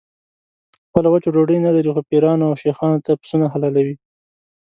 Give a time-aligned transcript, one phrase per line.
[0.87, 3.95] خپله وچه ډوډۍ نه لري خو پیرانو او شیخانو ته پسونه حلالوي.